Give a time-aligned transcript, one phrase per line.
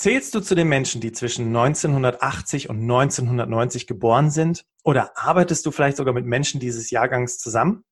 [0.00, 4.64] Zählst du zu den Menschen, die zwischen 1980 und 1990 geboren sind?
[4.82, 7.84] Oder arbeitest du vielleicht sogar mit Menschen dieses Jahrgangs zusammen?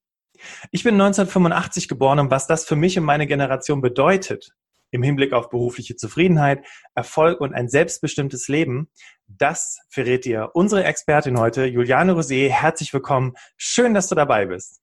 [0.70, 4.54] Ich bin 1985 geboren und was das für mich und meine Generation bedeutet,
[4.90, 8.88] im Hinblick auf berufliche Zufriedenheit, Erfolg und ein selbstbestimmtes Leben,
[9.26, 12.50] das verrät dir unsere Expertin heute, Juliane Rosier.
[12.50, 13.34] Herzlich willkommen.
[13.58, 14.80] Schön, dass du dabei bist.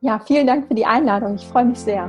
[0.00, 1.34] Ja, vielen Dank für die Einladung.
[1.34, 2.08] Ich freue mich sehr.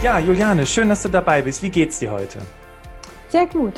[0.00, 1.60] Ja, Juliane, schön, dass du dabei bist.
[1.60, 2.38] Wie geht's dir heute?
[3.30, 3.74] Sehr gut.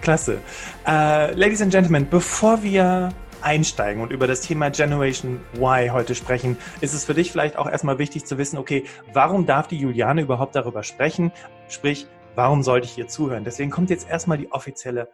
[0.00, 0.38] Klasse.
[0.84, 3.10] Uh, Ladies and Gentlemen, bevor wir
[3.40, 7.70] einsteigen und über das Thema Generation Y heute sprechen, ist es für dich vielleicht auch
[7.70, 8.82] erstmal wichtig zu wissen, okay,
[9.12, 11.30] warum darf die Juliane überhaupt darüber sprechen?
[11.68, 13.44] Sprich, warum sollte ich ihr zuhören?
[13.44, 15.08] Deswegen kommt jetzt erstmal die offizielle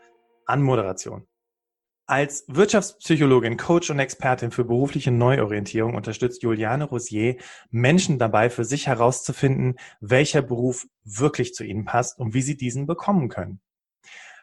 [0.47, 1.27] Anmoderation.
[2.09, 7.37] Als Wirtschaftspsychologin, Coach und Expertin für berufliche Neuorientierung unterstützt Juliane Rosier
[7.71, 12.87] Menschen dabei, für sich herauszufinden, welcher Beruf wirklich zu ihnen passt und wie sie diesen
[12.87, 13.61] bekommen können.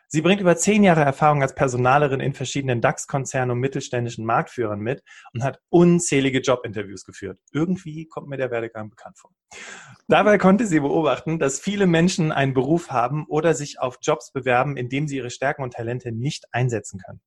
[0.10, 5.02] Sie bringt über zehn Jahre Erfahrung als Personalerin in verschiedenen DAX-Konzernen und mittelständischen Marktführern mit
[5.34, 7.40] und hat unzählige Jobinterviews geführt.
[7.54, 9.32] Irgendwie kommt mir der Werdegang bekannt vor.
[10.10, 14.76] Dabei konnte sie beobachten, dass viele Menschen einen Beruf haben oder sich auf Jobs bewerben,
[14.76, 17.22] in dem sie ihre Stärken und Talente nicht einsetzen können.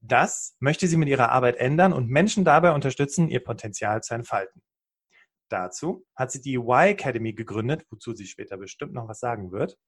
[0.00, 4.62] Das möchte sie mit ihrer Arbeit ändern und Menschen dabei unterstützen, ihr Potenzial zu entfalten.
[5.48, 9.78] Dazu hat sie die Y Academy gegründet, wozu sie später bestimmt noch was sagen wird.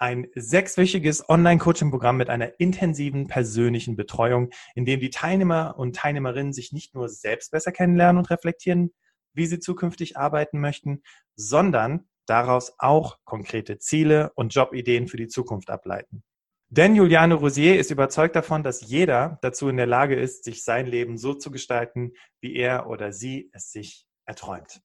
[0.00, 6.72] Ein sechswöchiges Online-Coaching-Programm mit einer intensiven persönlichen Betreuung, in dem die Teilnehmer und Teilnehmerinnen sich
[6.72, 8.92] nicht nur selbst besser kennenlernen und reflektieren,
[9.34, 11.02] wie sie zukünftig arbeiten möchten,
[11.34, 16.22] sondern daraus auch konkrete Ziele und Jobideen für die Zukunft ableiten.
[16.70, 20.86] Denn Juliane Rosier ist überzeugt davon, dass jeder dazu in der Lage ist, sich sein
[20.86, 24.82] Leben so zu gestalten, wie er oder sie es sich erträumt.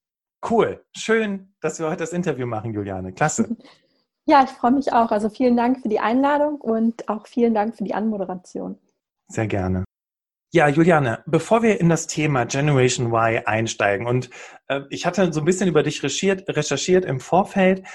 [0.48, 0.84] Cool.
[0.96, 3.12] Schön, dass wir heute das Interview machen, Juliane.
[3.12, 3.56] Klasse.
[4.26, 5.10] Ja, ich freue mich auch.
[5.10, 8.78] Also vielen Dank für die Einladung und auch vielen Dank für die Anmoderation.
[9.28, 9.84] Sehr gerne.
[10.50, 14.30] Ja, Juliane, bevor wir in das Thema Generation Y einsteigen und
[14.68, 17.86] äh, ich hatte so ein bisschen über dich recherchiert, recherchiert im Vorfeld.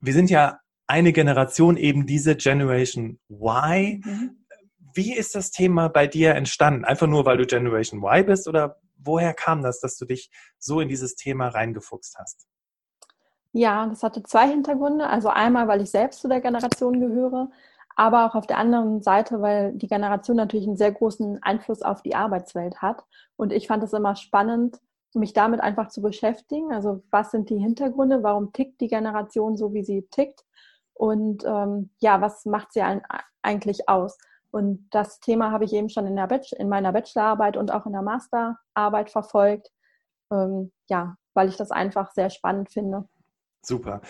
[0.00, 4.02] Wir sind ja eine Generation eben diese Generation Y.
[4.04, 4.46] Mhm.
[4.92, 6.84] Wie ist das Thema bei dir entstanden?
[6.84, 10.80] Einfach nur, weil du Generation Y bist oder woher kam das, dass du dich so
[10.80, 12.46] in dieses Thema reingefuchst hast?
[13.52, 15.06] Ja, das hatte zwei Hintergründe.
[15.08, 17.50] Also einmal, weil ich selbst zu der Generation gehöre,
[17.96, 22.02] aber auch auf der anderen Seite, weil die Generation natürlich einen sehr großen Einfluss auf
[22.02, 23.04] die Arbeitswelt hat.
[23.36, 24.80] Und ich fand es immer spannend,
[25.14, 26.72] mich damit einfach zu beschäftigen.
[26.72, 28.22] Also was sind die Hintergründe?
[28.22, 30.44] Warum tickt die Generation so, wie sie tickt?
[30.94, 32.82] Und ähm, ja, was macht sie
[33.42, 34.16] eigentlich aus?
[34.50, 38.02] Und das Thema habe ich eben schon in, in meiner Bachelorarbeit und auch in der
[38.02, 39.72] Masterarbeit verfolgt.
[40.30, 43.08] Ähm, ja, weil ich das einfach sehr spannend finde.
[43.62, 44.00] Super.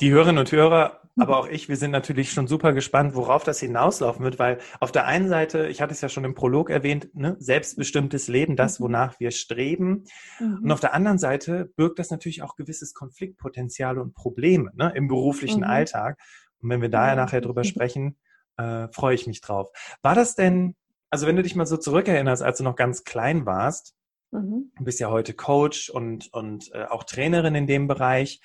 [0.00, 3.60] Die Hörerinnen und Hörer aber auch ich, wir sind natürlich schon super gespannt, worauf das
[3.60, 7.14] hinauslaufen wird, weil auf der einen Seite, ich hatte es ja schon im Prolog erwähnt,
[7.14, 8.84] ne, selbstbestimmtes Leben, das, mhm.
[8.84, 10.04] wonach wir streben.
[10.40, 10.60] Mhm.
[10.62, 15.06] Und auf der anderen Seite birgt das natürlich auch gewisses Konfliktpotenzial und Probleme ne, im
[15.08, 15.66] beruflichen mhm.
[15.70, 16.18] Alltag.
[16.62, 18.16] Und wenn wir da ja nachher drüber sprechen,
[18.56, 19.70] äh, freue ich mich drauf.
[20.00, 20.76] War das denn,
[21.10, 23.94] also wenn du dich mal so zurückerinnerst, als du noch ganz klein warst,
[24.30, 24.72] mhm.
[24.78, 28.40] du bist ja heute Coach und, und äh, auch Trainerin in dem Bereich,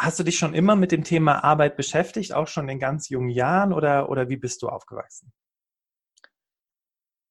[0.00, 3.28] Hast du dich schon immer mit dem Thema Arbeit beschäftigt, auch schon in ganz jungen
[3.28, 5.30] Jahren oder, oder wie bist du aufgewachsen?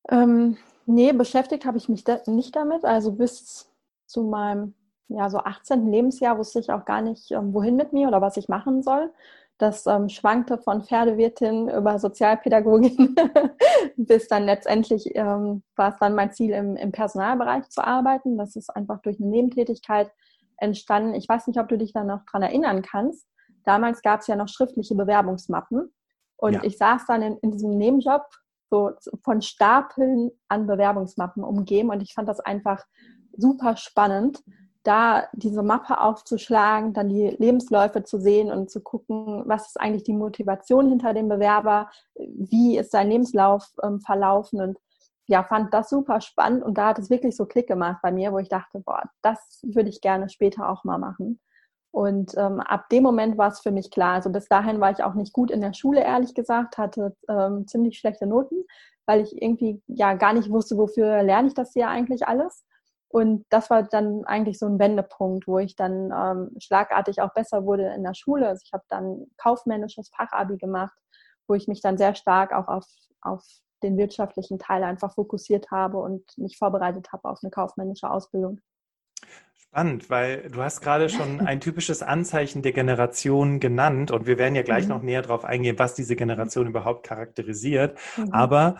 [0.08, 2.86] Ähm, nee, beschäftigt habe ich mich da nicht damit.
[2.86, 3.72] Also bis
[4.06, 4.76] zu meinem
[5.08, 5.92] ja, so 18.
[5.92, 9.12] Lebensjahr wusste ich auch gar nicht, ähm, wohin mit mir oder was ich machen soll.
[9.58, 13.16] Das ähm, schwankte von Pferdewirtin über Sozialpädagogin
[13.98, 18.38] bis dann letztendlich ähm, war es dann mein Ziel, im, im Personalbereich zu arbeiten.
[18.38, 20.12] Das ist einfach durch eine Nebentätigkeit
[20.60, 21.14] entstanden.
[21.14, 23.28] Ich weiß nicht, ob du dich da noch dran erinnern kannst.
[23.66, 25.94] Damals gab es ja noch schriftliche Bewerbungsmappen.
[26.38, 26.64] Und ja.
[26.64, 28.24] ich saß dann in, in diesem Nebenjob
[28.70, 28.92] so
[29.24, 31.90] von Stapeln an Bewerbungsmappen umgeben.
[31.90, 32.86] Und ich fand das einfach
[33.36, 34.44] super spannend,
[34.84, 40.04] da diese Mappe aufzuschlagen, dann die Lebensläufe zu sehen und zu gucken, was ist eigentlich
[40.04, 44.78] die Motivation hinter dem Bewerber, wie ist sein Lebenslauf ähm, verlaufen und
[45.30, 48.32] ja, fand das super spannend und da hat es wirklich so Klick gemacht bei mir,
[48.32, 51.40] wo ich dachte, boah, das würde ich gerne später auch mal machen.
[51.92, 54.16] Und ähm, ab dem Moment war es für mich klar.
[54.16, 57.68] Also bis dahin war ich auch nicht gut in der Schule, ehrlich gesagt, hatte ähm,
[57.68, 58.66] ziemlich schlechte Noten,
[59.06, 62.66] weil ich irgendwie ja gar nicht wusste, wofür lerne ich das hier eigentlich alles.
[63.08, 67.66] Und das war dann eigentlich so ein Wendepunkt, wo ich dann ähm, schlagartig auch besser
[67.66, 68.48] wurde in der Schule.
[68.48, 70.98] Also ich habe dann kaufmännisches Fachabi gemacht,
[71.48, 72.86] wo ich mich dann sehr stark auch auf,
[73.22, 73.44] auf
[73.84, 78.60] den wirtschaftlichen Teil einfach fokussiert habe und mich vorbereitet habe auf eine kaufmännische Ausbildung.
[79.56, 84.56] Spannend, weil du hast gerade schon ein typisches Anzeichen der Generation genannt und wir werden
[84.56, 84.90] ja gleich mhm.
[84.90, 87.98] noch näher darauf eingehen, was diese Generation überhaupt charakterisiert.
[88.18, 88.32] Mhm.
[88.32, 88.80] Aber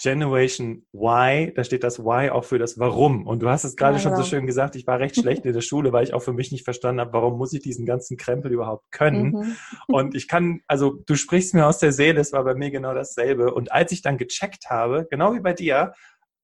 [0.00, 3.26] Generation Y, da steht das Y auch für das Warum.
[3.26, 4.18] Und du hast es gerade ja, schon ja.
[4.18, 6.50] so schön gesagt, ich war recht schlecht in der Schule, weil ich auch für mich
[6.50, 9.30] nicht verstanden habe, warum muss ich diesen ganzen Krempel überhaupt können.
[9.30, 9.56] Mhm.
[9.86, 12.92] Und ich kann, also du sprichst mir aus der Seele, es war bei mir genau
[12.92, 13.54] dasselbe.
[13.54, 15.92] Und als ich dann gecheckt habe, genau wie bei dir,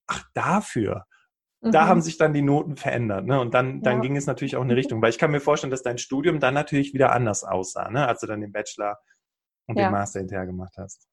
[0.07, 1.07] ach, dafür.
[1.61, 1.73] Mhm.
[1.73, 3.27] Da haben sich dann die Noten verändert.
[3.27, 3.41] Ne?
[3.41, 4.01] Und dann, dann ja.
[4.01, 5.03] ging es natürlich auch in eine Richtung.
[5.03, 8.07] Weil ich kann mir vorstellen, dass dein Studium dann natürlich wieder anders aussah, ne?
[8.07, 8.99] als du dann den Bachelor
[9.67, 11.10] und den Master hinterher gemacht hast.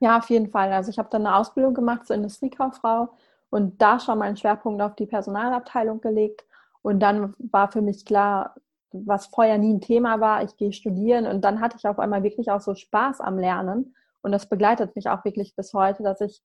[0.00, 0.72] Ja, auf jeden Fall.
[0.72, 3.10] Also ich habe dann eine Ausbildung gemacht zur Industriekauffrau
[3.50, 6.44] und da schon meinen Schwerpunkt auf die Personalabteilung gelegt.
[6.82, 8.54] Und dann war für mich klar,
[8.92, 12.22] was vorher nie ein Thema war, ich gehe studieren und dann hatte ich auf einmal
[12.22, 13.94] wirklich auch so Spaß am Lernen.
[14.22, 16.42] Und das begleitet mich auch wirklich bis heute, dass ich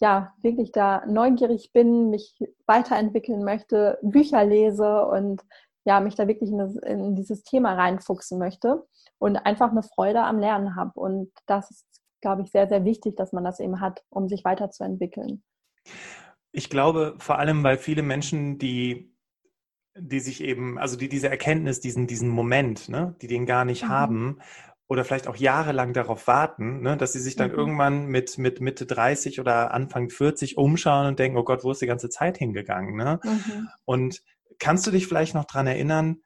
[0.00, 5.42] ja wirklich da neugierig bin, mich weiterentwickeln möchte, Bücher lese und
[5.84, 8.86] ja, mich da wirklich in, das, in dieses Thema reinfuchsen möchte
[9.18, 10.98] und einfach eine Freude am Lernen habe.
[10.98, 14.44] Und das ist glaube ich, sehr, sehr wichtig, dass man das eben hat, um sich
[14.44, 15.42] weiterzuentwickeln.
[16.52, 19.14] Ich glaube vor allem, weil viele Menschen, die,
[19.96, 23.84] die sich eben, also die diese Erkenntnis, diesen, diesen Moment, ne, die den gar nicht
[23.84, 23.88] mhm.
[23.88, 24.38] haben
[24.88, 27.56] oder vielleicht auch jahrelang darauf warten, ne, dass sie sich dann mhm.
[27.58, 31.80] irgendwann mit, mit Mitte 30 oder Anfang 40 umschauen und denken, oh Gott, wo ist
[31.80, 32.96] die ganze Zeit hingegangen?
[32.96, 33.20] Ne?
[33.22, 33.68] Mhm.
[33.84, 34.22] Und
[34.58, 36.22] kannst du dich vielleicht noch dran erinnern,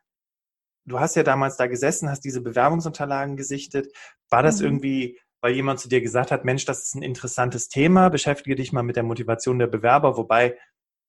[0.87, 3.93] du hast ja damals da gesessen, hast diese Bewerbungsunterlagen gesichtet.
[4.31, 4.67] War das mhm.
[4.67, 8.73] irgendwie weil jemand zu dir gesagt hat, Mensch, das ist ein interessantes Thema, beschäftige dich
[8.73, 10.56] mal mit der Motivation der Bewerber, wobei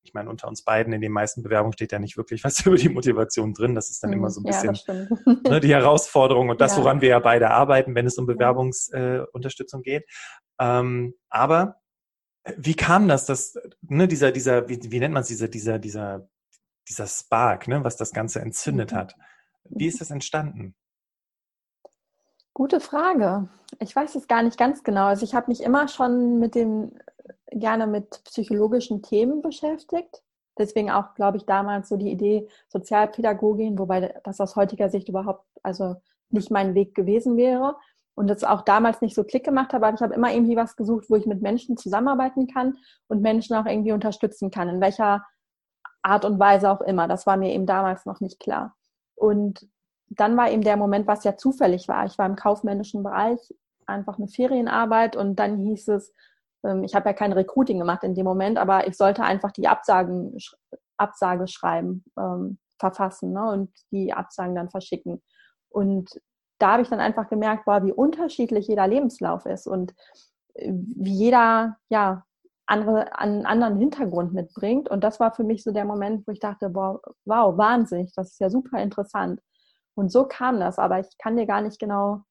[0.04, 2.76] ich meine, unter uns beiden in den meisten Bewerbungen steht ja nicht wirklich was über
[2.76, 3.76] die Motivation drin.
[3.76, 5.08] Das ist dann immer so ein bisschen ja,
[5.50, 6.84] ne, die Herausforderung und das, ja.
[6.84, 10.06] woran wir ja beide arbeiten, wenn es um Bewerbungsunterstützung äh, geht.
[10.60, 11.78] Ähm, aber
[12.58, 16.28] wie kam das, dass ne, dieser, dieser, wie, wie nennt man es, dieser, dieser, dieser,
[16.90, 18.98] dieser Spark, ne, was das Ganze entzündet mhm.
[18.98, 19.16] hat?
[19.64, 20.76] Wie ist das entstanden?
[22.56, 23.50] Gute Frage.
[23.82, 25.08] Ich weiß es gar nicht ganz genau.
[25.08, 26.94] Also ich habe mich immer schon mit dem,
[27.52, 30.24] gerne mit psychologischen Themen beschäftigt.
[30.58, 35.46] Deswegen auch, glaube ich, damals so die Idee Sozialpädagogin, wobei das aus heutiger Sicht überhaupt
[35.64, 35.98] also
[36.30, 37.76] nicht mein Weg gewesen wäre.
[38.16, 40.78] Und das auch damals nicht so Klick gemacht habe, aber ich habe immer irgendwie was
[40.78, 42.78] gesucht, wo ich mit Menschen zusammenarbeiten kann
[43.10, 45.26] und Menschen auch irgendwie unterstützen kann, in welcher
[46.04, 47.10] Art und Weise auch immer.
[47.10, 48.78] Das war mir eben damals noch nicht klar.
[49.16, 49.68] Und
[50.10, 52.06] dann war eben der Moment, was ja zufällig war.
[52.06, 53.40] Ich war im kaufmännischen Bereich,
[53.88, 56.14] einfach eine Ferienarbeit und dann hieß es,
[56.64, 59.68] ähm, ich habe ja kein Recruiting gemacht in dem Moment, aber ich sollte einfach die
[59.68, 60.38] Absagen,
[60.98, 65.22] Absage schreiben, ähm, verfassen ne, und die Absagen dann verschicken.
[65.70, 66.20] Und
[66.60, 69.94] da habe ich dann einfach gemerkt, boah, wie unterschiedlich jeder Lebenslauf ist und
[70.56, 72.24] äh, wie jeder ja
[72.66, 74.90] andere, einen anderen Hintergrund mitbringt.
[74.90, 78.32] Und das war für mich so der Moment, wo ich dachte, boah, wow, wahnsinnig, das
[78.32, 79.42] ist ja super interessant.
[79.96, 82.24] Und so kam das, aber ich kann dir gar nicht genau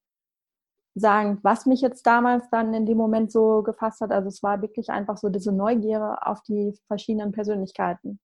[0.95, 4.13] sagen, was mich jetzt damals dann in dem Moment so gefasst hat.
[4.13, 8.21] Also es war wirklich einfach so diese Neugier auf die verschiedenen Persönlichkeiten.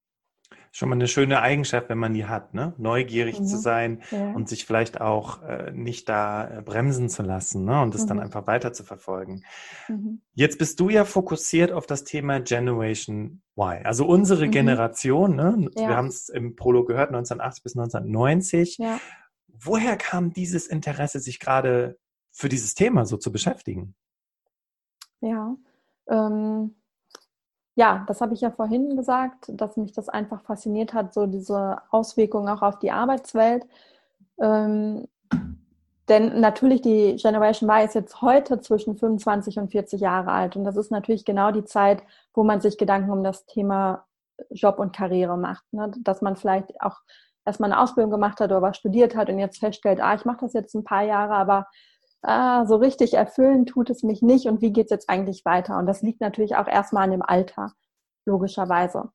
[0.73, 2.75] Schon mal eine schöne Eigenschaft, wenn man die hat, ne?
[2.77, 3.45] Neugierig mhm.
[3.45, 4.33] zu sein ja.
[4.33, 7.83] und sich vielleicht auch äh, nicht da äh, bremsen zu lassen ne?
[7.83, 8.09] und es mhm.
[8.09, 9.43] dann einfach weiter zu verfolgen.
[9.89, 10.23] Mhm.
[10.33, 14.51] Jetzt bist du ja fokussiert auf das Thema Generation Y, also unsere mhm.
[14.53, 15.37] Generation.
[15.37, 15.71] Ne?
[15.77, 15.89] Ja.
[15.89, 18.79] Wir haben es im Prolog gehört, 1980 bis 1990.
[18.79, 19.01] Ja.
[19.63, 21.99] Woher kam dieses Interesse, sich gerade
[22.31, 23.95] für dieses Thema so zu beschäftigen?
[25.21, 25.57] Ja,
[26.09, 26.77] ähm,
[27.75, 31.79] ja, das habe ich ja vorhin gesagt, dass mich das einfach fasziniert hat, so diese
[31.91, 33.67] Auswirkungen auch auf die Arbeitswelt.
[34.41, 35.07] Ähm,
[36.09, 40.65] denn natürlich die Generation Y ist jetzt heute zwischen 25 und 40 Jahre alt und
[40.65, 42.03] das ist natürlich genau die Zeit,
[42.35, 44.07] wo man sich Gedanken um das Thema
[44.51, 45.93] Job und Karriere macht, ne?
[46.01, 47.01] dass man vielleicht auch
[47.45, 50.41] erstmal eine Ausbildung gemacht hat oder was studiert hat und jetzt feststellt, ah, ich mache
[50.43, 51.67] das jetzt ein paar Jahre, aber
[52.23, 55.79] ah, so richtig erfüllen tut es mich nicht und wie geht es jetzt eigentlich weiter?
[55.79, 57.73] Und das liegt natürlich auch erstmal an dem Alter,
[58.27, 59.11] logischerweise.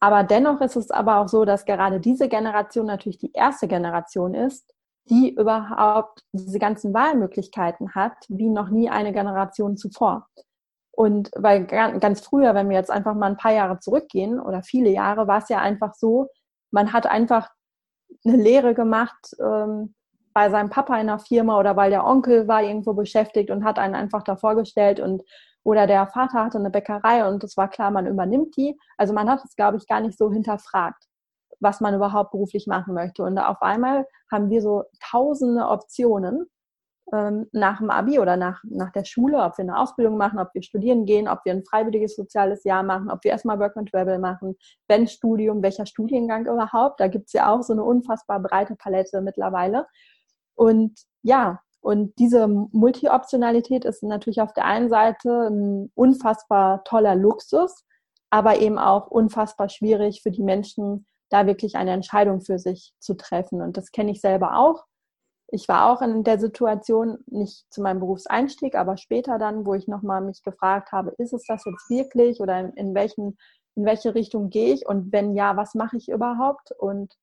[0.00, 4.34] Aber dennoch ist es aber auch so, dass gerade diese Generation natürlich die erste Generation
[4.34, 4.72] ist,
[5.08, 10.26] die überhaupt diese ganzen Wahlmöglichkeiten hat, wie noch nie eine Generation zuvor.
[10.92, 14.90] Und weil ganz früher, wenn wir jetzt einfach mal ein paar Jahre zurückgehen oder viele
[14.90, 16.28] Jahre, war es ja einfach so,
[16.70, 17.50] man hat einfach
[18.24, 19.94] eine Lehre gemacht ähm,
[20.34, 23.78] bei seinem Papa in der Firma oder weil der Onkel war irgendwo beschäftigt und hat
[23.78, 25.22] einen einfach da vorgestellt und
[25.62, 28.78] oder der Vater hatte eine Bäckerei und es war klar, man übernimmt die.
[28.98, 31.02] Also man hat es, glaube ich, gar nicht so hinterfragt,
[31.58, 33.24] was man überhaupt beruflich machen möchte.
[33.24, 36.46] Und auf einmal haben wir so tausende Optionen
[37.12, 40.52] ähm, nach dem Abi oder nach, nach der Schule, ob wir eine Ausbildung machen, ob
[40.54, 43.90] wir studieren gehen, ob wir ein freiwilliges soziales Jahr machen, ob wir erstmal Work and
[43.90, 44.56] Travel machen,
[44.88, 47.00] wenn Studium, welcher Studiengang überhaupt.
[47.00, 49.86] Da gibt es ja auch so eine unfassbar breite Palette mittlerweile.
[50.54, 57.84] Und ja, und diese Multi-Optionalität ist natürlich auf der einen Seite ein unfassbar toller Luxus,
[58.30, 63.14] aber eben auch unfassbar schwierig für die Menschen, da wirklich eine Entscheidung für sich zu
[63.14, 63.62] treffen.
[63.62, 64.84] Und das kenne ich selber auch.
[65.48, 69.86] Ich war auch in der Situation, nicht zu meinem Berufseinstieg, aber später dann, wo ich
[69.86, 73.38] nochmal mich gefragt habe, ist es das jetzt wirklich oder in, in, welchen,
[73.76, 76.72] in welche Richtung gehe ich und wenn ja, was mache ich überhaupt?
[76.72, 77.16] Und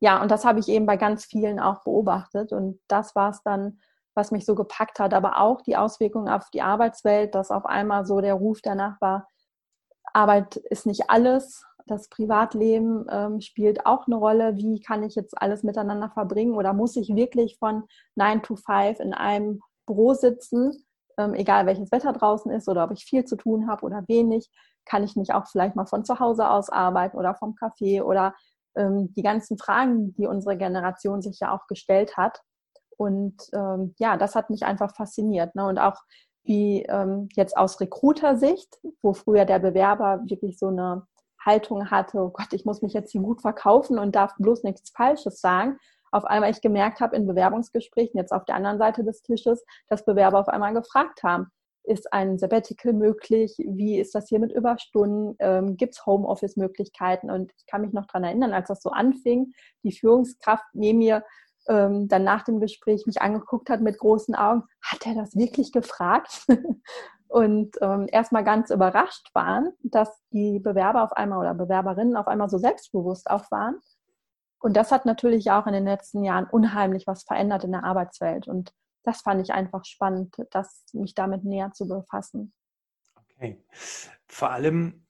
[0.00, 2.52] ja, und das habe ich eben bei ganz vielen auch beobachtet.
[2.52, 3.80] Und das war es dann,
[4.14, 5.14] was mich so gepackt hat.
[5.14, 9.28] Aber auch die Auswirkungen auf die Arbeitswelt, dass auf einmal so der Ruf danach war,
[10.12, 11.64] Arbeit ist nicht alles.
[11.86, 14.56] Das Privatleben ähm, spielt auch eine Rolle.
[14.56, 16.54] Wie kann ich jetzt alles miteinander verbringen?
[16.54, 17.84] Oder muss ich wirklich von
[18.16, 20.84] 9 to 5 in einem Büro sitzen,
[21.16, 24.50] ähm, egal welches Wetter draußen ist oder ob ich viel zu tun habe oder wenig?
[24.84, 28.34] Kann ich nicht auch vielleicht mal von zu Hause aus arbeiten oder vom Café oder
[28.76, 32.40] ähm, die ganzen Fragen, die unsere Generation sich ja auch gestellt hat.
[32.96, 35.54] Und ähm, ja, das hat mich einfach fasziniert.
[35.54, 35.66] Ne?
[35.66, 36.00] Und auch
[36.44, 41.06] wie ähm, jetzt aus Recruiter-Sicht, wo früher der Bewerber wirklich so eine
[41.46, 44.90] Haltung hatte, oh Gott, ich muss mich jetzt hier gut verkaufen und darf bloß nichts
[44.90, 45.78] Falsches sagen.
[46.12, 50.04] Auf einmal ich gemerkt habe in Bewerbungsgesprächen, jetzt auf der anderen Seite des Tisches, dass
[50.04, 51.50] Bewerber auf einmal gefragt haben,
[51.86, 53.54] ist ein Sabbatical möglich?
[53.58, 55.36] Wie ist das hier mit Überstunden?
[55.38, 57.30] Ähm, Gibt es Homeoffice-Möglichkeiten?
[57.30, 59.52] Und ich kann mich noch daran erinnern, als das so anfing,
[59.84, 61.24] die Führungskraft neben mir
[61.68, 64.64] ähm, dann nach dem Gespräch mich angeguckt hat mit großen Augen.
[64.82, 66.46] Hat er das wirklich gefragt?
[67.28, 72.48] und ähm, erstmal ganz überrascht waren, dass die Bewerber auf einmal oder Bewerberinnen auf einmal
[72.48, 73.80] so selbstbewusst auch waren.
[74.58, 78.48] Und das hat natürlich auch in den letzten Jahren unheimlich was verändert in der Arbeitswelt.
[78.48, 78.72] Und
[79.04, 82.52] das fand ich einfach spannend, das, mich damit näher zu befassen.
[83.16, 83.62] Okay.
[84.26, 85.05] Vor allem,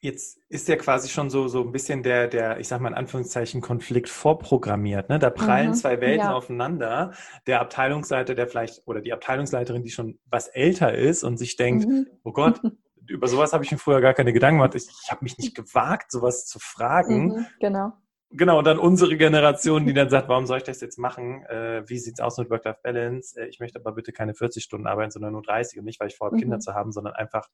[0.00, 2.94] jetzt ist ja quasi schon so, so ein bisschen der, der, ich sag mal in
[2.94, 5.08] Anführungszeichen, Konflikt vorprogrammiert.
[5.08, 5.18] Ne?
[5.18, 6.34] Da prallen mhm, zwei Welten ja.
[6.34, 7.12] aufeinander.
[7.46, 11.86] Der Abteilungsleiter, der vielleicht, oder die Abteilungsleiterin, die schon was älter ist und sich denkt,
[11.86, 12.06] mhm.
[12.24, 12.60] oh Gott,
[13.06, 14.74] über sowas habe ich mir früher gar keine Gedanken gemacht.
[14.74, 17.28] Ich, ich habe mich nicht gewagt, sowas zu fragen.
[17.28, 17.92] Mhm, genau.
[18.32, 21.44] Genau, und dann unsere Generation, die dann sagt, warum soll ich das jetzt machen?
[21.46, 23.40] Äh, wie sieht's aus mit Work-Life-Balance?
[23.40, 26.06] Äh, ich möchte aber bitte keine 40 Stunden arbeiten, sondern nur 30 und nicht, weil
[26.06, 26.42] ich vorhabe, mhm.
[26.42, 27.48] Kinder zu haben, sondern einfach,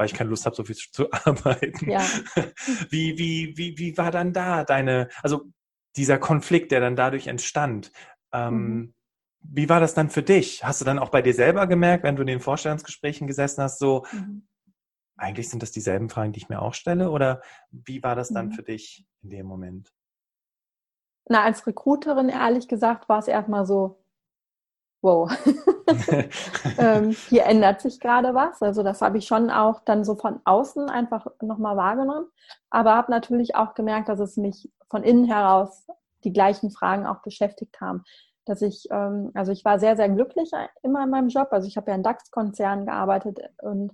[0.00, 1.90] weil ich keine Lust habe, so viel zu arbeiten.
[1.90, 2.00] Ja.
[2.88, 5.42] Wie, wie, wie, wie war dann da deine, also
[5.94, 7.92] dieser Konflikt, der dann dadurch entstand?
[8.32, 8.94] Ähm, mhm.
[9.40, 10.64] Wie war das dann für dich?
[10.64, 13.78] Hast du dann auch bei dir selber gemerkt, wenn du in den Vorstellungsgesprächen gesessen hast,
[13.78, 14.48] so, mhm.
[15.18, 17.10] eigentlich sind das dieselben Fragen, die ich mir auch stelle?
[17.10, 18.52] Oder wie war das dann mhm.
[18.52, 19.92] für dich in dem Moment?
[21.28, 23.99] Na, als Recruiterin, ehrlich gesagt, war es erstmal so,
[25.02, 25.30] wow,
[26.78, 28.60] ähm, hier ändert sich gerade was.
[28.62, 32.26] Also das habe ich schon auch dann so von außen einfach nochmal wahrgenommen,
[32.68, 35.86] aber habe natürlich auch gemerkt, dass es mich von innen heraus
[36.24, 38.04] die gleichen Fragen auch beschäftigt haben.
[38.44, 40.50] Dass ich, ähm, also ich war sehr, sehr glücklich
[40.82, 41.48] immer in meinem Job.
[41.50, 43.92] Also ich habe ja in DAX-Konzernen gearbeitet und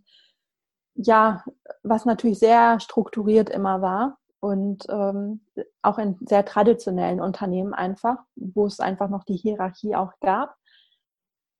[0.95, 1.45] ja,
[1.83, 5.41] was natürlich sehr strukturiert immer war und ähm,
[5.83, 10.57] auch in sehr traditionellen Unternehmen einfach, wo es einfach noch die Hierarchie auch gab.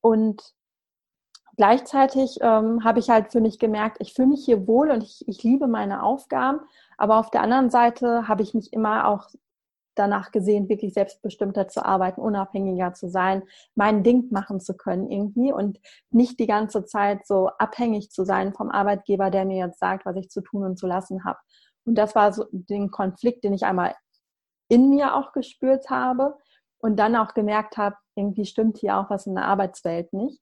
[0.07, 0.53] Und
[1.57, 5.27] gleichzeitig ähm, habe ich halt für mich gemerkt, ich fühle mich hier wohl und ich,
[5.27, 6.61] ich liebe meine Aufgaben,
[6.97, 9.27] aber auf der anderen Seite habe ich mich immer auch
[9.95, 13.43] danach gesehen, wirklich selbstbestimmter zu arbeiten, unabhängiger zu sein,
[13.75, 15.77] mein Ding machen zu können irgendwie und
[16.09, 20.15] nicht die ganze Zeit so abhängig zu sein vom Arbeitgeber, der mir jetzt sagt, was
[20.15, 21.39] ich zu tun und zu lassen habe.
[21.83, 23.93] Und das war so den Konflikt, den ich einmal
[24.69, 26.37] in mir auch gespürt habe
[26.77, 30.41] und dann auch gemerkt habe, irgendwie stimmt hier auch was in der Arbeitswelt nicht.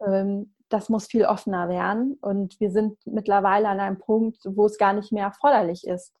[0.00, 4.78] Ähm, das muss viel offener werden und wir sind mittlerweile an einem Punkt, wo es
[4.78, 6.12] gar nicht mehr erforderlich ist,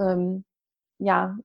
[0.00, 0.44] ähm,
[0.98, 1.38] ja,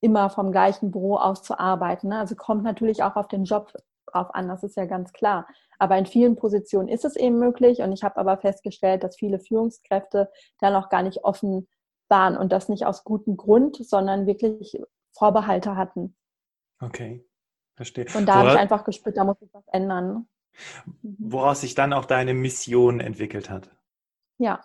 [0.00, 2.08] immer vom gleichen Büro aus zu arbeiten.
[2.08, 2.18] Ne?
[2.18, 3.72] Also kommt natürlich auch auf den Job
[4.06, 5.48] drauf an, das ist ja ganz klar.
[5.78, 9.40] Aber in vielen Positionen ist es eben möglich und ich habe aber festgestellt, dass viele
[9.40, 10.30] Führungskräfte
[10.60, 11.66] da noch gar nicht offen
[12.08, 14.80] waren und das nicht aus gutem Grund, sondern wirklich
[15.12, 16.16] Vorbehalte hatten.
[16.80, 17.25] Okay,
[17.76, 18.06] verstehe.
[18.14, 20.26] Und da habe ich einfach gespürt, da muss ich was ändern.
[21.02, 21.16] Mhm.
[21.18, 23.70] Woraus sich dann auch deine Mission entwickelt hat.
[24.38, 24.60] Ja.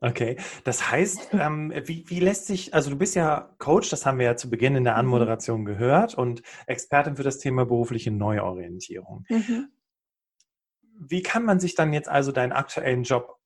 [0.00, 4.18] Okay, das heißt, ähm, wie, wie lässt sich, also du bist ja Coach, das haben
[4.18, 5.00] wir ja zu Beginn in der mhm.
[5.00, 9.24] Anmoderation gehört und Expertin für das Thema berufliche Neuorientierung.
[9.28, 9.70] Mhm.
[10.96, 13.40] Wie kann man sich dann jetzt also deinen aktuellen Job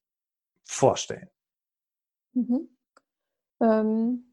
[0.65, 1.31] vorstellen?
[2.35, 2.69] Mhm.
[3.61, 4.28] Ähm,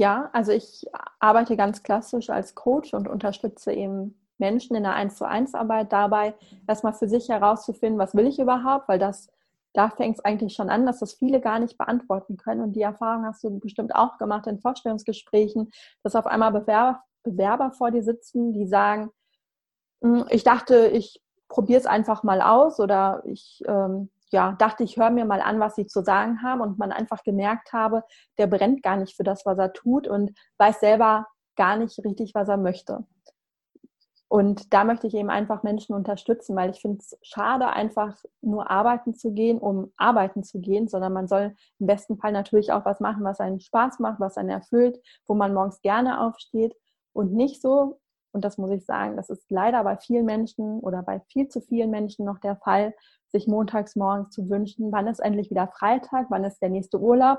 [0.00, 0.86] ja, also ich
[1.18, 5.92] arbeite ganz klassisch als Coach und unterstütze eben Menschen in der 1 zu 1 Arbeit
[5.92, 6.32] dabei,
[6.66, 9.28] erstmal für sich herauszufinden, was will ich überhaupt, weil das
[9.74, 12.62] da fängt es eigentlich schon an, dass das viele gar nicht beantworten können.
[12.62, 15.70] Und die Erfahrung hast du bestimmt auch gemacht in Vorstellungsgesprächen,
[16.02, 19.10] dass auf einmal Bewerber, Bewerber vor dir sitzen, die sagen,
[20.02, 24.96] hm, ich dachte, ich probiere es einfach mal aus oder ich ähm, ja, dachte, ich
[24.96, 28.04] höre mir mal an, was sie zu sagen haben und man einfach gemerkt habe,
[28.38, 32.34] der brennt gar nicht für das, was er tut und weiß selber gar nicht richtig,
[32.34, 33.04] was er möchte.
[34.32, 38.70] Und da möchte ich eben einfach Menschen unterstützen, weil ich finde es schade, einfach nur
[38.70, 42.84] arbeiten zu gehen, um arbeiten zu gehen, sondern man soll im besten Fall natürlich auch
[42.84, 46.76] was machen, was einen Spaß macht, was einen erfüllt, wo man morgens gerne aufsteht
[47.12, 47.98] und nicht so,
[48.32, 51.60] und das muss ich sagen, das ist leider bei vielen Menschen oder bei viel zu
[51.60, 52.94] vielen Menschen noch der Fall,
[53.30, 57.38] sich montags morgens zu wünschen, wann ist endlich wieder Freitag, wann ist der nächste Urlaub.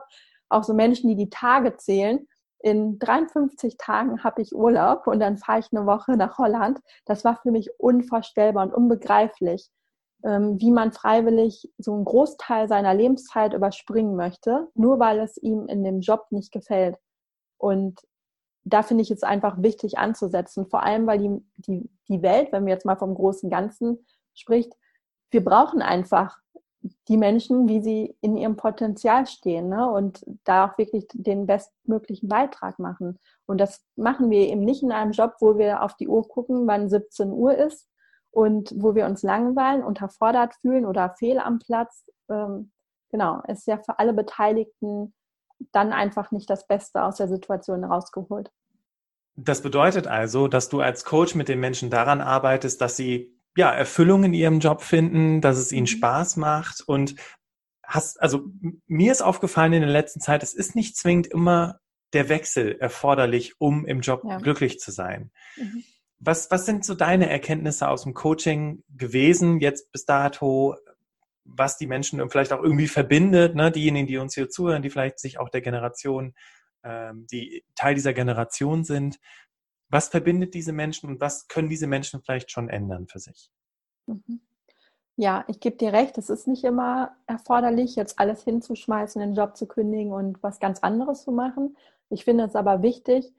[0.49, 2.27] Auch so Menschen, die die Tage zählen
[2.63, 6.79] in 53 Tagen habe ich Urlaub und dann fahre ich eine Woche nach Holland.
[7.05, 9.69] Das war für mich unvorstellbar und unbegreiflich,
[10.23, 15.67] ähm, wie man freiwillig so einen Großteil seiner Lebenszeit überspringen möchte, nur weil es ihm
[15.67, 16.97] in dem Job nicht gefällt.
[17.57, 17.99] Und
[18.63, 22.65] da finde ich es einfach wichtig anzusetzen, vor allem weil die, die, die Welt, wenn
[22.65, 24.05] wir jetzt mal vom großen Ganzen
[24.35, 24.73] spricht,
[25.31, 26.37] wir brauchen einfach
[27.07, 29.89] die Menschen, wie sie in ihrem Potenzial stehen ne?
[29.89, 33.19] und da auch wirklich den bestmöglichen Beitrag machen.
[33.45, 36.65] Und das machen wir eben nicht in einem Job, wo wir auf die Uhr gucken,
[36.67, 37.87] wann 17 Uhr ist
[38.31, 42.09] und wo wir uns langweilen, unterfordert fühlen oder fehl am Platz.
[42.29, 42.71] Ähm,
[43.09, 45.13] genau, ist ja für alle Beteiligten
[45.71, 48.49] dann einfach nicht das Beste aus der Situation rausgeholt.
[49.35, 53.71] Das bedeutet also, dass du als Coach mit den Menschen daran arbeitest, dass sie ja,
[53.71, 55.87] Erfüllung in ihrem Job finden, dass es ihnen mhm.
[55.87, 57.15] Spaß macht und
[57.83, 58.45] hast, also
[58.87, 61.79] mir ist aufgefallen in der letzten Zeit, es ist nicht zwingend immer
[62.13, 64.37] der Wechsel erforderlich, um im Job ja.
[64.37, 65.31] glücklich zu sein.
[65.57, 65.83] Mhm.
[66.19, 70.75] Was, was sind so deine Erkenntnisse aus dem Coaching gewesen, jetzt bis dato,
[71.43, 73.71] was die Menschen vielleicht auch irgendwie verbindet, ne?
[73.71, 76.35] diejenigen, die uns hier zuhören, die vielleicht sich auch der Generation,
[76.83, 79.19] ähm, die Teil dieser Generation sind,
[79.91, 83.51] was verbindet diese Menschen und was können diese Menschen vielleicht schon ändern für sich?
[84.07, 84.41] Mhm.
[85.17, 89.55] Ja, ich gebe dir recht, es ist nicht immer erforderlich, jetzt alles hinzuschmeißen, den Job
[89.55, 91.77] zu kündigen und was ganz anderes zu machen.
[92.09, 93.31] Ich finde es aber wichtig,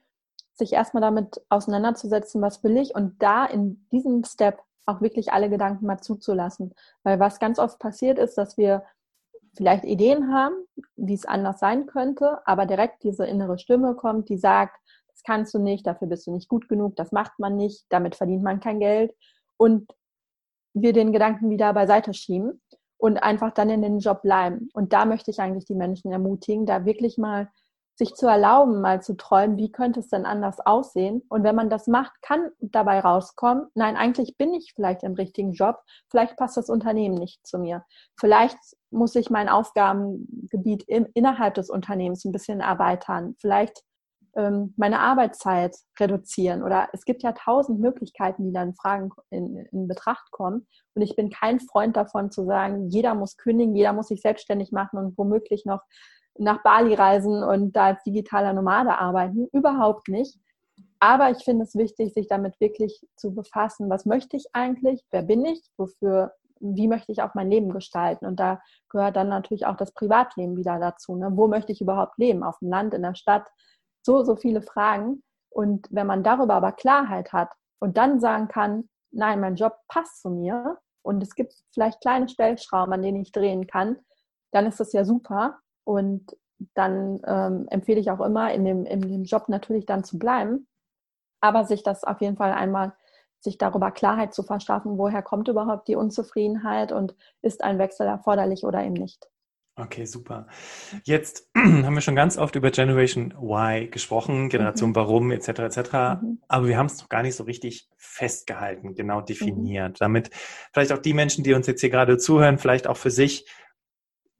[0.54, 5.48] sich erstmal damit auseinanderzusetzen, was will ich und da in diesem Step auch wirklich alle
[5.48, 6.74] Gedanken mal zuzulassen.
[7.02, 8.84] Weil was ganz oft passiert ist, dass wir
[9.56, 10.54] vielleicht Ideen haben,
[10.96, 14.78] wie es anders sein könnte, aber direkt diese innere Stimme kommt, die sagt,
[15.12, 18.16] das kannst du nicht, dafür bist du nicht gut genug, das macht man nicht, damit
[18.16, 19.14] verdient man kein Geld
[19.56, 19.92] und
[20.74, 22.60] wir den Gedanken wieder beiseite schieben
[22.96, 24.68] und einfach dann in den Job bleiben.
[24.72, 27.50] Und da möchte ich eigentlich die Menschen ermutigen, da wirklich mal
[27.94, 31.22] sich zu erlauben, mal zu träumen, wie könnte es denn anders aussehen?
[31.28, 35.52] Und wenn man das macht, kann dabei rauskommen, nein, eigentlich bin ich vielleicht im richtigen
[35.52, 37.84] Job, vielleicht passt das Unternehmen nicht zu mir.
[38.18, 38.56] Vielleicht
[38.90, 43.34] muss ich mein Aufgabengebiet im, innerhalb des Unternehmens ein bisschen erweitern.
[43.38, 43.82] Vielleicht
[44.34, 49.88] ähm, meine Arbeitszeit reduzieren oder es gibt ja tausend Möglichkeiten, die dann Fragen in, in
[49.88, 50.66] Betracht kommen.
[50.94, 54.72] Und ich bin kein Freund davon zu sagen, jeder muss kündigen, jeder muss sich selbstständig
[54.72, 55.82] machen und womöglich noch
[56.38, 59.48] nach Bali reisen und da als digitaler Nomade arbeiten.
[59.52, 60.38] Überhaupt nicht.
[60.98, 63.90] Aber ich finde es wichtig, sich damit wirklich zu befassen.
[63.90, 65.04] Was möchte ich eigentlich?
[65.10, 65.60] Wer bin ich?
[65.76, 68.24] Wofür wie möchte ich auch mein Leben gestalten?
[68.24, 71.16] Und da gehört dann natürlich auch das Privatleben wieder dazu.
[71.16, 71.30] Ne?
[71.32, 72.42] Wo möchte ich überhaupt leben?
[72.42, 73.48] Auf dem Land, in der Stadt?
[74.02, 75.22] So, so viele Fragen.
[75.50, 80.22] Und wenn man darüber aber Klarheit hat und dann sagen kann, nein, mein Job passt
[80.22, 83.96] zu mir und es gibt vielleicht kleine Stellschrauben, an denen ich drehen kann,
[84.52, 85.58] dann ist das ja super.
[85.84, 86.36] Und
[86.74, 90.68] dann ähm, empfehle ich auch immer, in dem, in dem Job natürlich dann zu bleiben,
[91.40, 92.94] aber sich das auf jeden Fall einmal,
[93.40, 98.64] sich darüber Klarheit zu verschaffen, woher kommt überhaupt die Unzufriedenheit und ist ein Wechsel erforderlich
[98.64, 99.31] oder eben nicht.
[99.74, 100.48] Okay, super.
[101.04, 104.96] Jetzt haben wir schon ganz oft über Generation Y gesprochen, Generation mhm.
[104.96, 105.48] Warum etc.
[105.48, 105.78] etc.
[106.20, 106.40] Mhm.
[106.46, 109.26] Aber wir haben es noch gar nicht so richtig festgehalten, genau mhm.
[109.26, 109.96] definiert, mhm.
[109.98, 110.30] damit
[110.72, 113.46] vielleicht auch die Menschen, die uns jetzt hier gerade zuhören, vielleicht auch für sich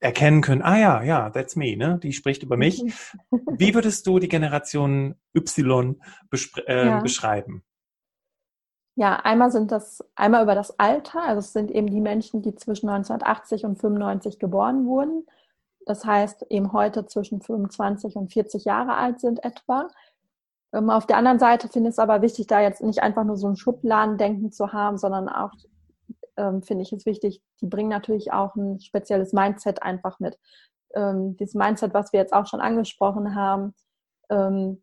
[0.01, 1.99] erkennen können, ah ja, ja, that's me, ne?
[2.03, 2.83] Die spricht über mich.
[3.31, 5.97] Wie würdest du die Generation Y
[6.67, 7.01] äh, ja.
[7.01, 7.63] beschreiben?
[8.95, 12.55] Ja, einmal sind das einmal über das Alter, also es sind eben die Menschen, die
[12.55, 15.27] zwischen 1980 und 95 geboren wurden.
[15.87, 19.89] Das heißt, eben heute zwischen 25 und 40 Jahre alt sind etwa.
[20.73, 23.37] Ähm, auf der anderen Seite finde ich es aber wichtig, da jetzt nicht einfach nur
[23.37, 25.53] so ein Schubladendenken zu haben, sondern auch,
[26.37, 30.39] ähm, finde ich es wichtig, die bringen natürlich auch ein spezielles Mindset einfach mit.
[30.95, 33.75] Ähm, dieses Mindset, was wir jetzt auch schon angesprochen haben,
[34.31, 34.83] ähm,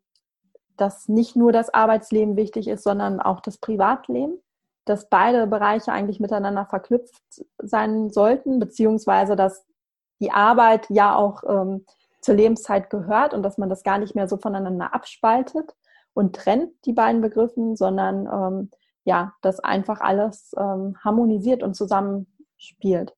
[0.80, 4.40] dass nicht nur das Arbeitsleben wichtig ist, sondern auch das Privatleben,
[4.86, 9.66] dass beide Bereiche eigentlich miteinander verknüpft sein sollten, beziehungsweise dass
[10.20, 11.84] die Arbeit ja auch ähm,
[12.20, 15.74] zur Lebenszeit gehört und dass man das gar nicht mehr so voneinander abspaltet
[16.14, 18.70] und trennt die beiden Begriffen, sondern ähm,
[19.04, 23.14] ja, dass einfach alles ähm, harmonisiert und zusammenspielt.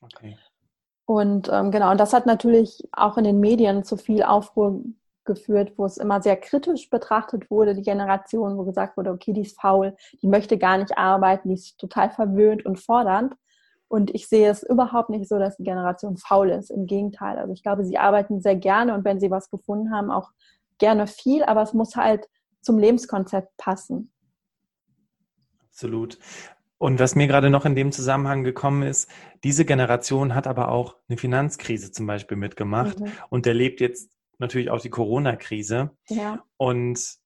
[0.00, 0.36] Okay.
[1.04, 4.82] Und ähm, genau, und das hat natürlich auch in den Medien zu viel Aufruhr
[5.26, 9.42] geführt, wo es immer sehr kritisch betrachtet wurde, die Generation, wo gesagt wurde, okay, die
[9.42, 13.34] ist faul, die möchte gar nicht arbeiten, die ist total verwöhnt und fordernd.
[13.88, 16.70] Und ich sehe es überhaupt nicht so, dass die Generation faul ist.
[16.70, 17.38] Im Gegenteil.
[17.38, 20.30] Also ich glaube, sie arbeiten sehr gerne und wenn sie was gefunden haben, auch
[20.78, 22.26] gerne viel, aber es muss halt
[22.60, 24.10] zum Lebenskonzept passen.
[25.68, 26.18] Absolut.
[26.78, 29.10] Und was mir gerade noch in dem Zusammenhang gekommen ist,
[29.44, 33.12] diese Generation hat aber auch eine Finanzkrise zum Beispiel mitgemacht mhm.
[33.30, 35.90] und erlebt jetzt natürlich auch die Corona-Krise.
[36.08, 36.44] Ja.
[36.56, 37.18] Und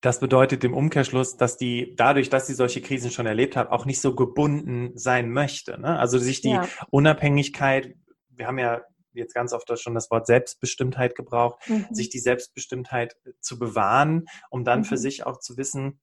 [0.00, 3.86] das bedeutet im Umkehrschluss, dass die dadurch, dass sie solche Krisen schon erlebt hat, auch
[3.86, 5.80] nicht so gebunden sein möchte.
[5.80, 5.98] Ne?
[5.98, 6.68] Also sich die ja.
[6.90, 7.94] Unabhängigkeit,
[8.28, 11.86] wir haben ja jetzt ganz oft schon das Wort Selbstbestimmtheit gebraucht, mhm.
[11.90, 14.84] sich die Selbstbestimmtheit zu bewahren, um dann mhm.
[14.84, 16.00] für sich auch zu wissen,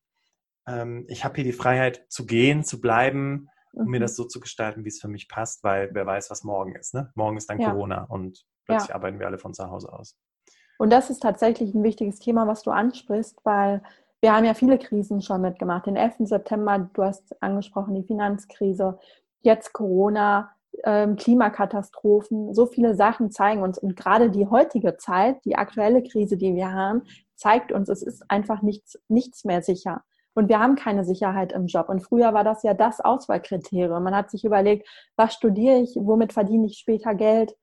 [0.67, 3.91] ähm, ich habe hier die Freiheit zu gehen, zu bleiben, um mhm.
[3.91, 6.75] mir das so zu gestalten, wie es für mich passt, weil wer weiß, was morgen
[6.75, 6.93] ist.
[6.93, 7.11] Ne?
[7.15, 7.71] Morgen ist dann ja.
[7.71, 8.95] Corona und plötzlich ja.
[8.95, 10.15] arbeiten wir alle von zu Hause aus.
[10.77, 13.82] Und das ist tatsächlich ein wichtiges Thema, was du ansprichst, weil
[14.21, 15.86] wir haben ja viele Krisen schon mitgemacht.
[15.86, 16.15] Den 11.
[16.19, 18.97] September, du hast angesprochen, die Finanzkrise,
[19.41, 20.51] jetzt Corona,
[20.84, 23.77] ähm, Klimakatastrophen, so viele Sachen zeigen uns.
[23.77, 27.03] Und gerade die heutige Zeit, die aktuelle Krise, die wir haben,
[27.36, 30.03] zeigt uns, es ist einfach nichts, nichts mehr sicher.
[30.34, 31.89] Und wir haben keine Sicherheit im Job.
[31.89, 34.03] Und früher war das ja das Auswahlkriterium.
[34.03, 37.55] Man hat sich überlegt, was studiere ich, womit verdiene ich später Geld,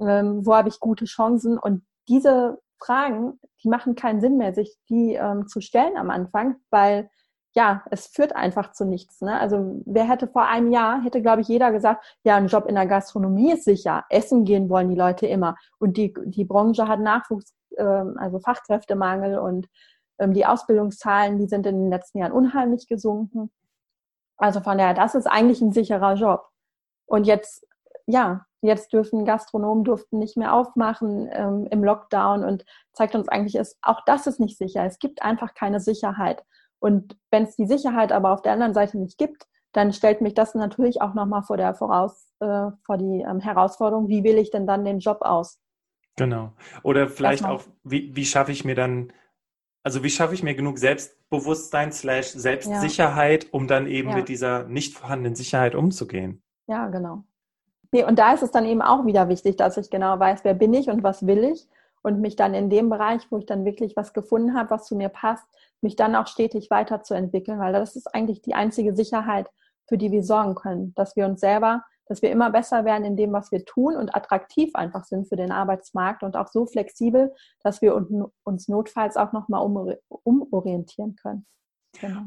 [0.00, 1.58] ähm, wo habe ich gute Chancen.
[1.58, 6.56] Und diese Fragen, die machen keinen Sinn mehr, sich die ähm, zu stellen am Anfang,
[6.70, 7.10] weil
[7.54, 9.20] ja, es führt einfach zu nichts.
[9.20, 9.38] Ne?
[9.38, 12.74] Also wer hätte vor einem Jahr, hätte, glaube ich, jeder gesagt, ja, ein Job in
[12.74, 14.04] der Gastronomie ist sicher.
[14.10, 15.56] Essen gehen wollen die Leute immer.
[15.78, 19.66] Und die, die Branche hat Nachwuchs, äh, also Fachkräftemangel und
[20.18, 23.50] ähm, die Ausbildungszahlen, die sind in den letzten Jahren unheimlich gesunken.
[24.36, 26.46] Also von daher, das ist eigentlich ein sicherer Job.
[27.06, 27.66] Und jetzt,
[28.06, 33.54] ja, jetzt dürfen Gastronomen durften nicht mehr aufmachen ähm, im Lockdown und zeigt uns eigentlich,
[33.54, 34.84] ist, auch das ist nicht sicher.
[34.84, 36.44] Es gibt einfach keine Sicherheit.
[36.80, 40.34] Und wenn es die Sicherheit aber auf der anderen Seite nicht gibt, dann stellt mich
[40.34, 44.50] das natürlich auch nochmal vor der Voraus, äh, vor die ähm, Herausforderung, wie wähle ich
[44.50, 45.60] denn dann den Job aus?
[46.16, 46.52] Genau.
[46.82, 49.12] Oder vielleicht auch, wie, wie schaffe ich mir dann,
[49.84, 53.50] also wie schaffe ich mir genug Selbstbewusstsein slash Selbstsicherheit, ja.
[53.52, 54.16] um dann eben ja.
[54.16, 56.42] mit dieser nicht vorhandenen Sicherheit umzugehen?
[56.66, 57.24] Ja, genau.
[57.92, 60.54] Nee, und da ist es dann eben auch wieder wichtig, dass ich genau weiß, wer
[60.54, 61.66] bin ich und was will ich
[62.02, 64.94] und mich dann in dem Bereich, wo ich dann wirklich was gefunden habe, was zu
[64.94, 65.46] mir passt,
[65.80, 69.48] mich dann auch stetig weiterzuentwickeln, weil das ist eigentlich die einzige Sicherheit,
[69.86, 73.16] für die wir sorgen können, dass wir uns selber, dass wir immer besser werden in
[73.16, 77.34] dem, was wir tun und attraktiv einfach sind für den Arbeitsmarkt und auch so flexibel,
[77.62, 81.46] dass wir uns notfalls auch nochmal umorientieren können.
[81.98, 82.22] Genau.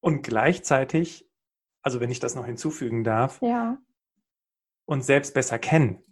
[0.00, 1.28] Und gleichzeitig,
[1.82, 3.76] also wenn ich das noch hinzufügen darf, ja
[4.92, 6.02] uns selbst besser kennen.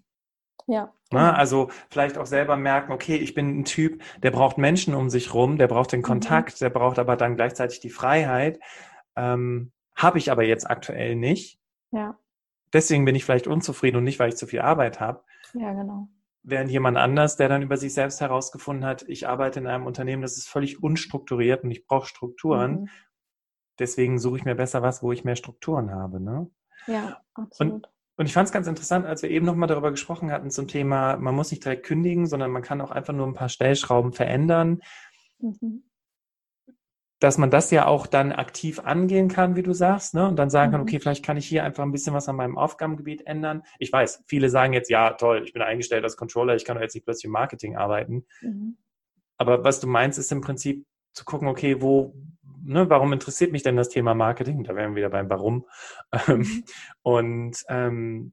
[0.66, 0.84] Ja.
[1.12, 1.18] Ne?
[1.18, 1.32] Genau.
[1.32, 5.34] Also vielleicht auch selber merken, okay, ich bin ein Typ, der braucht Menschen um sich
[5.34, 6.04] rum, der braucht den mhm.
[6.04, 6.64] Kontakt, mhm.
[6.64, 8.60] der braucht aber dann gleichzeitig die Freiheit.
[9.16, 11.58] Ähm, Habe ich aber jetzt aktuell nicht.
[11.90, 12.18] Ja.
[12.72, 15.24] Deswegen bin ich vielleicht unzufrieden und nicht, weil ich zu viel Arbeit habe.
[15.54, 16.08] Ja, genau.
[16.42, 20.22] Während jemand anders, der dann über sich selbst herausgefunden hat, ich arbeite in einem Unternehmen,
[20.22, 22.82] das ist völlig unstrukturiert und ich brauche Strukturen.
[22.82, 22.88] Mhm.
[23.78, 26.20] Deswegen suche ich mir besser was, wo ich mehr Strukturen habe.
[26.20, 26.48] Ne?
[26.86, 27.72] Ja, absolut.
[27.72, 27.88] Und
[28.20, 31.16] und ich fand es ganz interessant, als wir eben nochmal darüber gesprochen hatten zum Thema,
[31.16, 34.82] man muss nicht direkt kündigen, sondern man kann auch einfach nur ein paar Stellschrauben verändern.
[35.38, 35.84] Mhm.
[37.18, 40.28] Dass man das ja auch dann aktiv angehen kann, wie du sagst, ne?
[40.28, 40.72] Und dann sagen mhm.
[40.72, 43.62] kann, okay, vielleicht kann ich hier einfach ein bisschen was an meinem Aufgabengebiet ändern.
[43.78, 46.82] Ich weiß, viele sagen jetzt, ja, toll, ich bin eingestellt als Controller, ich kann doch
[46.82, 48.26] jetzt nicht plötzlich im Marketing arbeiten.
[48.42, 48.76] Mhm.
[49.38, 52.14] Aber was du meinst, ist im Prinzip zu gucken, okay, wo,
[52.62, 54.64] ne, warum interessiert mich denn das Thema Marketing?
[54.64, 55.66] Da wären wir wieder beim Warum.
[56.28, 56.64] Ähm, mhm.
[57.02, 58.32] Und ähm,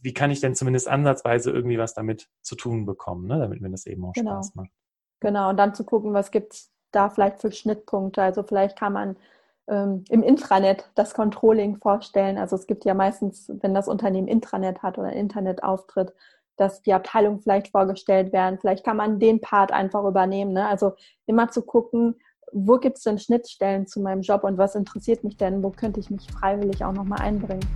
[0.00, 3.70] wie kann ich denn zumindest ansatzweise irgendwie was damit zu tun bekommen, ne, damit mir
[3.70, 4.36] das eben auch genau.
[4.36, 4.70] Spaß macht.
[5.20, 8.22] Genau, und dann zu gucken, was gibt's da vielleicht für Schnittpunkte?
[8.22, 9.16] Also vielleicht kann man
[9.68, 12.38] ähm, im Intranet das Controlling vorstellen.
[12.38, 16.14] Also es gibt ja meistens, wenn das Unternehmen Intranet hat oder Internetauftritt,
[16.56, 18.58] dass die Abteilungen vielleicht vorgestellt werden.
[18.58, 20.52] Vielleicht kann man den Part einfach übernehmen.
[20.52, 20.66] Ne?
[20.66, 20.94] Also
[21.26, 22.16] immer zu gucken,
[22.52, 25.62] wo gibt es denn Schnittstellen zu meinem Job und was interessiert mich denn?
[25.62, 27.66] Wo könnte ich mich freiwillig auch nochmal einbringen?